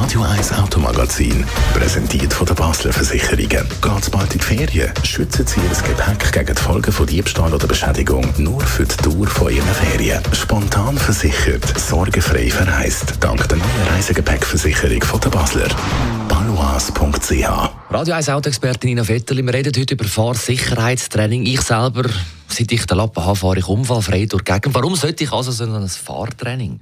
Radio 0.00 0.22
1 0.22 0.54
Automagazin, 0.54 1.44
präsentiert 1.74 2.32
von 2.32 2.46
der 2.46 2.54
Basler 2.54 2.90
Versicherungen. 2.90 3.68
Geht 3.82 4.10
bald 4.10 4.32
in 4.32 4.38
die 4.38 4.44
Ferien? 4.44 4.90
Schützen 5.04 5.46
Sie 5.46 5.60
Ihr 5.60 5.68
Gepäck 5.68 6.32
gegen 6.32 6.54
die 6.54 6.60
Folgen 6.60 6.90
von 6.90 7.06
Diebstahl 7.06 7.52
oder 7.52 7.66
Beschädigung 7.66 8.26
nur 8.38 8.62
für 8.62 8.86
die 8.86 8.96
Dauer 8.96 9.26
von 9.26 9.52
Ihren 9.52 9.68
Ferien. 9.68 10.22
Spontan 10.32 10.96
versichert, 10.96 11.78
sorgenfrei 11.78 12.48
verreist. 12.50 13.12
Dank 13.20 13.46
der 13.50 13.58
neuen 13.58 13.88
Reisegepäckversicherung 13.90 15.02
von 15.02 15.20
der 15.20 15.28
Basler. 15.28 15.68
balois.ch 16.28 17.70
Radio 17.90 18.14
1 18.14 18.28
Autoexpertin 18.30 18.88
Nina 18.88 19.06
Vetterli, 19.06 19.42
wir 19.42 19.52
reden 19.52 19.72
heute 19.78 19.94
über 19.94 20.06
Fahrsicherheitstraining. 20.06 21.44
Ich 21.44 21.60
selber, 21.60 22.08
seit 22.48 22.72
ich 22.72 22.86
den 22.86 22.96
Lappen 22.96 23.22
habe, 23.22 23.36
fahre 23.36 23.58
ich 23.58 23.68
unfallfrei 23.68 24.24
durch 24.24 24.44
die 24.44 24.52
Gegend. 24.52 24.74
Warum 24.74 24.96
sollte 24.96 25.24
ich 25.24 25.32
also 25.32 25.52
so 25.52 25.64
ein 25.64 25.86
Fahrtraining? 25.86 26.80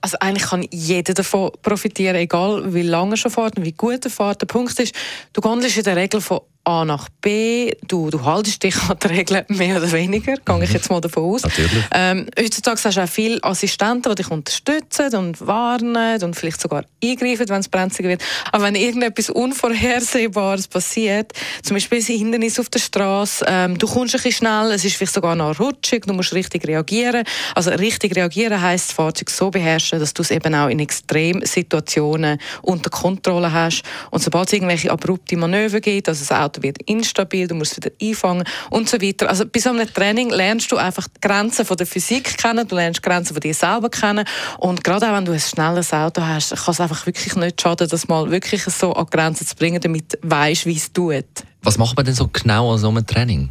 Also 0.00 0.16
eigentlich 0.20 0.48
kann 0.48 0.66
jeder 0.70 1.14
davon 1.14 1.52
profitieren, 1.62 2.16
egal 2.16 2.74
wie 2.74 2.82
lange 2.82 3.14
er 3.14 3.16
schon 3.16 3.30
fährt 3.30 3.56
und 3.56 3.64
wie 3.64 3.72
gut 3.72 4.04
er 4.04 4.10
fährt. 4.10 4.42
Der 4.42 4.46
Punkt 4.46 4.78
ist, 4.78 4.94
du 5.32 5.40
gondelst 5.40 5.76
in 5.76 5.84
der 5.84 5.96
Regel 5.96 6.20
von 6.20 6.40
A 6.66 6.84
nach 6.84 7.08
B. 7.20 7.72
Du, 7.86 8.10
du 8.10 8.24
haltest 8.24 8.64
dich 8.64 8.76
an 8.88 8.96
die 9.00 9.06
Regeln 9.06 9.44
mehr 9.48 9.76
oder 9.76 9.90
weniger, 9.92 10.34
gehe 10.34 10.62
ich 10.62 10.68
mhm. 10.68 10.74
jetzt 10.74 10.90
mal 10.90 11.00
davon 11.00 11.22
aus. 11.22 11.42
Natürlich. 11.44 11.84
Ähm, 11.92 12.26
heutzutage 12.36 12.80
hast 12.82 12.96
du 12.96 13.02
auch 13.02 13.08
viele 13.08 13.42
Assistenten, 13.44 14.10
die 14.10 14.16
dich 14.16 14.30
unterstützen 14.32 15.14
und 15.14 15.46
warnen 15.46 16.20
und 16.24 16.34
vielleicht 16.34 16.60
sogar 16.60 16.84
eingreifen, 17.02 17.48
wenn 17.48 17.60
es 17.60 17.68
brenzlig 17.68 18.08
wird. 18.08 18.22
Aber 18.50 18.64
wenn 18.64 18.74
irgendetwas 18.74 19.30
Unvorhersehbares 19.30 20.66
passiert, 20.66 21.32
zum 21.62 21.76
Beispiel 21.76 21.98
ein 21.98 22.04
Hindernis 22.04 22.58
auf 22.58 22.68
der 22.68 22.80
Straße, 22.80 23.44
ähm, 23.48 23.78
du 23.78 23.86
kommst 23.86 24.16
ein 24.16 24.22
bisschen 24.22 24.32
schnell, 24.32 24.72
es 24.72 24.84
ist 24.84 24.96
vielleicht 24.96 25.14
sogar 25.14 25.36
noch 25.36 25.60
rutschig, 25.60 26.04
du 26.04 26.14
musst 26.14 26.34
richtig 26.34 26.66
reagieren. 26.66 27.24
Also 27.54 27.70
richtig 27.70 28.16
reagieren 28.16 28.60
heisst, 28.60 28.88
das 28.88 28.96
Fahrzeug 28.96 29.30
so 29.30 29.50
beherrschen, 29.52 30.00
dass 30.00 30.12
du 30.12 30.22
es 30.22 30.32
eben 30.32 30.52
auch 30.56 30.68
in 30.68 30.80
Extremsituationen 30.80 32.40
unter 32.62 32.90
Kontrolle 32.90 33.52
hast. 33.52 33.84
Und 34.10 34.20
sobald 34.20 34.48
es 34.48 34.54
irgendwelche 34.54 34.90
abrupte 34.90 35.36
Manöver 35.36 35.80
gibt, 35.80 36.08
also 36.08 36.24
das 36.24 36.36
Auto 36.36 36.55
Auto 36.56 36.62
wird 36.62 36.78
instabil, 36.86 37.46
du 37.46 37.54
musst 37.54 37.76
wieder 37.76 37.90
einfangen 38.00 38.44
und 38.70 38.88
so 38.88 39.00
weiter. 39.00 39.28
Also 39.28 39.44
bei 39.46 39.60
so 39.60 39.70
einem 39.70 39.92
Training 39.92 40.30
lernst 40.30 40.70
du 40.72 40.76
einfach 40.76 41.06
die 41.08 41.20
Grenzen 41.20 41.64
von 41.64 41.76
der 41.76 41.86
Physik 41.86 42.36
kennen, 42.38 42.66
du 42.66 42.74
lernst 42.74 43.04
die 43.04 43.08
Grenzen 43.08 43.34
von 43.34 43.40
dir 43.40 43.54
selber 43.54 43.88
kennen 43.88 44.26
und 44.58 44.82
gerade 44.82 45.08
auch 45.08 45.16
wenn 45.16 45.24
du 45.24 45.32
ein 45.32 45.40
schnelles 45.40 45.92
Auto 45.92 46.22
hast, 46.22 46.50
kann 46.50 46.72
es 46.72 46.80
einfach 46.80 47.06
wirklich 47.06 47.34
nicht 47.36 47.60
schaden, 47.60 47.88
das 47.88 48.08
mal 48.08 48.30
wirklich 48.30 48.64
so 48.64 48.92
an 48.92 49.06
Grenzen 49.06 49.46
zu 49.46 49.56
bringen, 49.56 49.80
damit 49.80 50.14
du 50.14 50.18
weißt, 50.22 50.66
wie 50.66 50.76
es 50.76 50.92
tut. 50.92 51.24
Was 51.66 51.78
macht 51.78 51.96
man 51.96 52.06
denn 52.06 52.14
so 52.14 52.28
genau 52.32 52.72
an 52.72 52.78
so 52.78 52.88
einem 52.88 53.04
Training? 53.04 53.48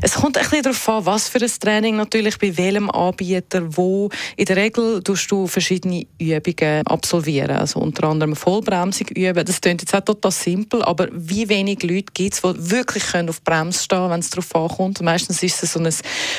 Es 0.00 0.14
kommt 0.14 0.38
ein 0.38 0.44
bisschen 0.44 0.62
darauf 0.62 0.88
an, 0.88 1.04
was 1.04 1.28
für 1.28 1.40
ein 1.40 1.50
Training 1.50 1.96
natürlich, 1.96 2.38
bei 2.38 2.56
welchem 2.56 2.88
Anbieter, 2.88 3.76
wo. 3.76 4.08
In 4.36 4.44
der 4.44 4.54
Regel 4.54 5.02
tust 5.02 5.28
du 5.32 5.48
verschiedene 5.48 6.06
Übungen 6.16 6.86
absolvieren, 6.86 7.56
also 7.56 7.80
unter 7.80 8.04
anderem 8.06 8.36
Vollbremsung 8.36 9.08
üben. 9.08 9.44
Das 9.44 9.60
klingt 9.60 9.82
jetzt 9.82 9.92
auch 9.96 10.00
total 10.00 10.30
simpel, 10.30 10.80
aber 10.84 11.08
wie 11.10 11.48
wenig 11.48 11.82
Leute 11.82 12.12
gibt 12.14 12.34
es, 12.34 12.42
die 12.42 12.70
wirklich 12.70 13.04
können 13.04 13.30
auf 13.30 13.42
Bremse 13.42 13.82
stehen 13.82 14.10
wenn 14.10 14.20
es 14.20 14.30
darauf 14.30 14.54
ankommt. 14.54 15.02
Meistens 15.02 15.42
ist 15.42 15.60
es 15.60 15.72
so 15.72 15.80
ein 15.80 15.92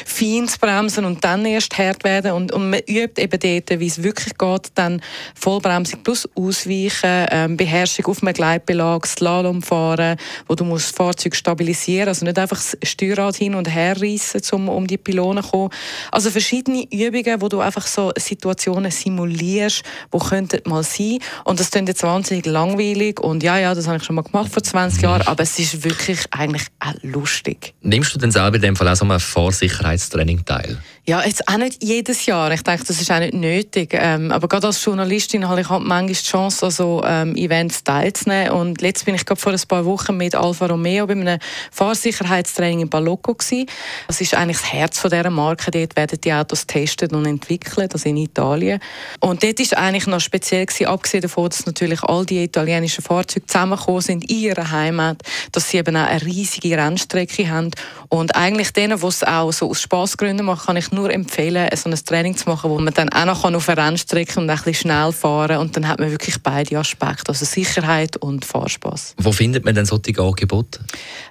feines 0.05 0.58
Bremsen 0.58 1.03
und 1.03 1.25
dann 1.25 1.45
erst 1.45 1.78
hart 1.78 2.05
werden 2.05 2.31
und, 2.31 2.53
und 2.53 2.70
man 2.70 2.80
übt 2.88 3.22
eben 3.22 3.38
dort, 3.38 3.80
wie 3.81 3.88
es 3.88 4.02
wirklich 4.02 4.38
geht, 4.38 4.72
dann 4.75 5.02
Vollbremsung 5.36 6.03
plus 6.03 6.25
Ausweichen, 6.36 7.28
ähm, 7.31 7.58
Beherrschung 7.58 8.05
auf 8.05 8.23
einem 8.23 8.33
Gleitbelag, 8.33 9.05
Slalom 9.05 9.61
fahren, 9.61 10.16
wo 10.48 10.55
du 10.55 10.64
musst 10.64 10.95
Fahrzeug 11.17 11.35
stabilisieren, 11.35 12.07
also 12.07 12.25
nicht 12.25 12.37
einfach 12.37 12.57
das 12.57 12.77
Steuerrad 12.83 13.35
hin 13.35 13.55
und 13.55 13.67
her 13.67 13.99
reissen, 13.99 14.41
um, 14.51 14.69
um 14.69 14.87
die 14.87 14.97
Pylonen 14.97 15.43
zu 15.43 15.49
kommen. 15.49 15.69
Also 16.11 16.29
verschiedene 16.29 16.87
Übungen, 16.91 17.41
wo 17.41 17.49
du 17.49 17.59
einfach 17.59 17.87
so 17.87 18.11
Situationen 18.17 18.91
simulierst, 18.91 19.83
die 20.13 20.19
könnten 20.19 20.69
mal 20.69 20.83
sein. 20.83 21.17
Und 21.43 21.59
das 21.59 21.71
klingt 21.71 21.89
jetzt 21.89 22.03
wahnsinnig 22.03 22.45
langweilig 22.45 23.19
und 23.19 23.43
ja, 23.43 23.58
ja, 23.58 23.73
das 23.73 23.87
habe 23.87 23.97
ich 23.97 24.03
schon 24.03 24.15
mal 24.15 24.21
gemacht 24.21 24.52
vor 24.52 24.64
20 24.64 25.02
Jahren, 25.02 25.21
aber 25.23 25.43
es 25.43 25.58
ist 25.58 25.83
wirklich 25.83 26.19
eigentlich 26.31 26.67
auch 26.80 26.93
lustig. 27.02 27.73
Nimmst 27.81 28.13
du 28.13 28.19
denn 28.19 28.31
selber 28.31 28.58
in 28.58 28.61
dem 28.61 28.75
Fall 28.75 28.87
auch 28.87 28.95
so 28.95 29.05
ein 29.05 29.19
Fahrsicherheitstraining 29.19 30.45
teil? 30.45 30.77
Ja, 31.09 31.23
jetzt 31.23 31.47
auch 31.47 31.55
nicht 31.55 31.81
jedes 31.81 32.25
Jahr. 32.25 32.51
Ich 32.51 32.63
denke, 32.63 32.83
das 32.83 32.99
ist 32.99 33.09
auch 33.09 33.19
nicht 33.19 33.33
nötig. 33.33 33.91
Ähm, 33.93 34.29
aber 34.29 34.49
gerade 34.49 34.67
als 34.67 34.83
Journalistin 34.83 35.47
habe 35.47 35.61
ich 35.61 35.69
halt 35.69 35.83
manchmal 35.83 36.07
die 36.07 36.13
Chance, 36.15 36.65
also 36.65 37.01
ähm, 37.05 37.33
Events 37.37 37.85
teilzunehmen. 37.85 38.51
Und 38.51 38.81
letztes 38.81 39.05
bin 39.05 39.15
ich 39.15 39.25
gerade 39.25 39.39
vor 39.39 39.53
ein 39.53 39.61
paar 39.69 39.85
Wochen 39.85 40.17
mit 40.17 40.35
Alfa 40.35 40.65
Romeo 40.65 41.07
bei 41.07 41.13
einem 41.13 41.39
Fahrsicherheitstraining 41.71 42.81
in 42.81 42.89
Balocco 42.89 43.35
gewesen. 43.35 43.67
Das 44.07 44.19
ist 44.19 44.33
eigentlich 44.33 44.57
das 44.57 44.73
Herz 44.73 44.99
von 44.99 45.09
dieser 45.09 45.29
Marke. 45.29 45.71
Dort 45.71 45.95
werden 45.95 46.19
die 46.21 46.33
Autos 46.33 46.67
getestet 46.67 47.13
und 47.13 47.25
entwickelt, 47.25 47.93
also 47.93 48.09
in 48.09 48.17
Italien. 48.17 48.81
Und 49.21 49.41
dort 49.43 49.61
ist 49.61 49.77
eigentlich 49.77 50.07
noch 50.07 50.19
speziell 50.19 50.65
gewesen, 50.65 50.87
abgesehen 50.87 51.21
davon, 51.21 51.47
dass 51.47 51.65
natürlich 51.65 52.03
all 52.03 52.25
die 52.25 52.43
italienischen 52.43 53.01
Fahrzeuge 53.01 53.45
zusammengekommen 53.45 54.01
sind 54.01 54.29
in 54.29 54.39
ihrer 54.39 54.71
Heimat, 54.71 55.21
dass 55.53 55.69
sie 55.69 55.77
eben 55.77 55.95
auch 55.95 56.05
eine 56.05 56.21
riesige 56.21 56.77
Rennstrecke 56.77 57.49
haben. 57.49 57.71
Und 58.09 58.35
eigentlich 58.35 58.73
denen, 58.73 58.99
die 58.99 59.05
es 59.05 59.23
auch 59.23 59.53
so 59.53 59.69
aus 59.69 59.81
Spaßgründen 59.81 60.45
machen, 60.45 60.65
kann 60.65 60.75
ich 60.75 60.96
nur 60.97 61.11
empfehlen, 61.11 61.69
so 61.75 61.89
ein 61.89 61.95
Training 61.95 62.35
zu 62.35 62.49
machen, 62.49 62.69
wo 62.69 62.77
man 62.77 62.93
dann 62.93 63.09
auch 63.09 63.25
noch 63.25 63.43
auf 63.43 63.69
eine 63.69 63.81
Rennstrecke 63.81 64.39
und 64.39 64.49
ein 64.49 64.58
bisschen 64.58 64.73
schnell 64.73 65.11
fahren 65.11 65.58
und 65.58 65.75
dann 65.75 65.87
hat 65.87 65.99
man 65.99 66.11
wirklich 66.11 66.41
beide 66.41 66.77
Aspekte, 66.77 67.30
also 67.30 67.45
Sicherheit 67.45 68.17
und 68.17 68.43
Fahrspaß. 68.45 69.15
Wo 69.17 69.31
findet 69.31 69.65
man 69.65 69.75
denn 69.75 69.86
solche 69.86 70.19
Angebote? 70.21 70.80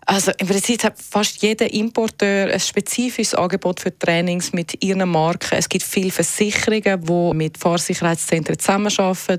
Also 0.07 0.33
im 0.39 0.47
Prinzip 0.47 0.85
hat 0.85 0.95
fast 0.99 1.43
jeder 1.43 1.73
Importeur 1.73 2.53
ein 2.53 2.61
spezifisches 2.61 3.35
Angebot 3.35 3.81
für 3.81 3.97
Trainings 3.99 4.53
mit 4.53 4.83
ihren 4.83 5.09
Marken. 5.09 5.57
Es 5.59 5.69
gibt 5.69 5.85
viele 5.85 6.11
Versicherungen, 6.11 7.05
die 7.05 7.37
mit 7.37 7.59
Fahrsicherheitszentren 7.59 8.59
zusammenarbeiten, 8.59 9.39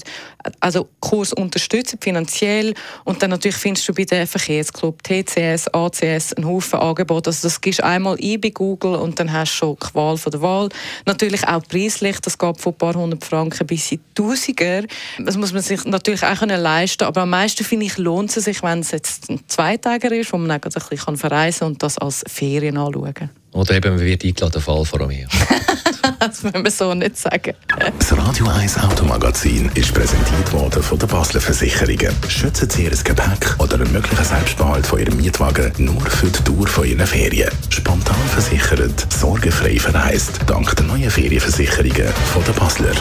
also 0.59 0.89
Kurs 0.99 1.33
unterstützen 1.33 1.99
finanziell 2.01 2.73
und 3.05 3.21
dann 3.21 3.29
natürlich 3.29 3.57
findest 3.57 3.87
du 3.87 3.93
bei 3.93 4.03
den 4.03 4.27
Verkehrsclub 4.27 5.01
TCS, 5.03 5.67
ACS 5.73 6.33
einen 6.33 6.47
Haufen 6.47 6.79
Angebote. 6.79 7.29
Also 7.29 7.47
das 7.47 7.61
gibst 7.61 7.83
einmal 7.83 8.17
ein 8.21 8.41
bei 8.41 8.49
Google 8.49 8.95
und 8.95 9.19
dann 9.19 9.31
hast 9.31 9.53
du 9.53 9.57
schon 9.57 9.79
Qual 9.79 10.16
von 10.17 10.31
der 10.31 10.41
Wahl. 10.41 10.69
Natürlich 11.05 11.47
auch 11.47 11.63
preislich, 11.63 12.19
das 12.19 12.37
geht 12.37 12.59
von 12.59 12.73
ein 12.73 12.77
paar 12.77 12.93
hundert 12.95 13.23
Franken 13.23 13.65
bis 13.67 13.91
in 13.91 13.99
Tausiger. 14.15 14.83
Das 15.19 15.37
muss 15.37 15.53
man 15.53 15.61
sich 15.61 15.83
natürlich 15.85 16.23
auch 16.23 16.41
leisten 16.41 17.05
aber 17.05 17.21
am 17.21 17.29
meisten 17.29 17.63
finde 17.63 17.85
ich, 17.85 17.97
lohnt 17.97 18.35
es 18.35 18.45
sich, 18.45 18.61
wenn 18.63 18.79
es 18.79 18.91
jetzt 18.91 19.29
ein 19.29 19.39
Zweitager 19.47 20.11
ist, 20.11 20.31
wo 20.33 20.37
man 20.37 20.51
ein 20.51 20.61
bisschen 20.61 21.17
verreisen 21.17 21.59
kann 21.59 21.67
und 21.69 21.83
das 21.83 21.97
als 21.97 22.23
Ferien 22.27 22.77
anschauen 22.77 23.13
kann. 23.13 23.29
Oder 23.53 23.75
eben, 23.75 23.95
man 23.95 24.05
wird 24.05 24.23
eingeladen, 24.23 24.61
Fall 24.61 24.85
vor 24.85 25.07
mir. 25.07 25.27
das 26.19 26.43
müssen 26.43 26.63
wir 26.63 26.71
so 26.71 26.93
nicht 26.93 27.17
sagen. 27.17 27.53
Das 27.97 28.15
Radio 28.15 28.47
1 28.47 28.77
Automagazin 28.77 29.71
ist 29.73 29.93
präsentiert 29.93 30.53
worden 30.53 30.83
von 30.83 30.99
der 30.99 31.07
Basler 31.07 31.41
Versicherungen. 31.41 32.15
Schützen 32.27 32.69
Sie 32.69 32.83
Ihr 32.83 32.91
Gepäck 32.91 33.55
oder 33.59 33.75
einen 33.75 33.91
möglichen 33.91 34.23
Selbstbehalt 34.23 34.85
von 34.85 34.99
Ihrem 34.99 35.17
Mietwagen 35.17 35.71
nur 35.77 36.01
für 36.01 36.27
die 36.27 36.43
Dauer 36.43 36.67
von 36.67 36.85
Ihren 36.85 37.07
Ferien. 37.07 37.49
Spontan 37.69 38.15
versichert, 38.37 39.11
sorgenfrei 39.11 39.79
verreist. 39.79 40.41
Dank 40.45 40.75
der 40.75 40.85
neuen 40.85 41.09
Ferienversicherungen 41.09 42.13
von 42.31 42.43
der 42.43 42.51
Basler. 42.51 42.93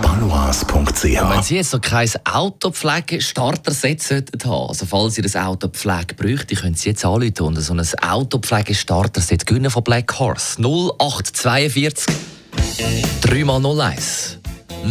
Balois.ch 0.00 1.02
Wenn 1.02 1.42
Sie 1.42 1.56
jetzt 1.56 1.72
so 1.72 1.80
kein 1.80 2.08
Autopflegestarter-Set 2.22 4.30
haben, 4.44 4.68
also 4.68 4.86
falls 4.86 5.18
ihr 5.18 5.24
ein 5.24 5.46
Autopflege 5.46 6.14
bräuchte, 6.14 6.54
können 6.54 6.76
Sie 6.76 6.90
jetzt 6.90 7.04
anrufen 7.04 7.40
und 7.40 7.60
so 7.60 7.72
ein 7.72 7.82
Autopflegestarter-Set 8.08 9.46
gewinnen 9.46 9.68
von 9.68 9.82
Black 9.82 10.16
Horse. 10.16 10.62
0842 10.62 12.14
3x01 13.22 14.36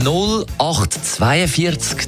0842 0.04 2.08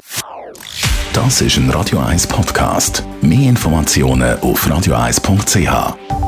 Das 1.14 1.40
ist 1.40 1.56
ein 1.56 1.70
Radio 1.70 2.00
1 2.00 2.26
Podcast. 2.26 3.02
Mehr 3.22 3.48
Informationen 3.48 4.38
auf 4.40 4.66
radio1.ch. 4.66 6.25